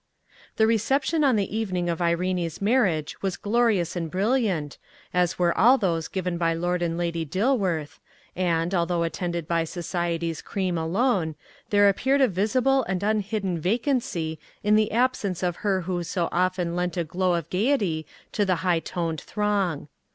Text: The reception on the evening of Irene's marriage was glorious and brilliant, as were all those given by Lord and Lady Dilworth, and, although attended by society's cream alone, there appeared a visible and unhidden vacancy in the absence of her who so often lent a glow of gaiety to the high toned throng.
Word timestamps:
The 0.55 0.65
reception 0.65 1.23
on 1.23 1.35
the 1.35 1.55
evening 1.55 1.87
of 1.87 2.01
Irene's 2.01 2.59
marriage 2.59 3.21
was 3.21 3.37
glorious 3.37 3.95
and 3.95 4.09
brilliant, 4.09 4.79
as 5.13 5.37
were 5.37 5.55
all 5.55 5.77
those 5.77 6.07
given 6.07 6.39
by 6.39 6.55
Lord 6.55 6.81
and 6.81 6.97
Lady 6.97 7.23
Dilworth, 7.23 7.99
and, 8.35 8.73
although 8.73 9.03
attended 9.03 9.47
by 9.47 9.63
society's 9.63 10.41
cream 10.41 10.75
alone, 10.75 11.35
there 11.69 11.87
appeared 11.87 12.21
a 12.21 12.27
visible 12.27 12.81
and 12.85 13.03
unhidden 13.03 13.59
vacancy 13.59 14.39
in 14.63 14.75
the 14.75 14.91
absence 14.91 15.43
of 15.43 15.57
her 15.57 15.81
who 15.81 16.03
so 16.03 16.29
often 16.31 16.75
lent 16.75 16.97
a 16.97 17.03
glow 17.03 17.35
of 17.35 17.51
gaiety 17.51 18.07
to 18.31 18.43
the 18.43 18.55
high 18.65 18.79
toned 18.79 19.21
throng. 19.21 19.87